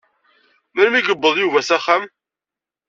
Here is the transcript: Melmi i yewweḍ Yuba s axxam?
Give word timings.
Melmi 0.75 0.97
i 0.99 1.01
yewweḍ 1.03 1.35
Yuba 1.39 1.59
s 1.67 1.69
axxam? 1.77 2.03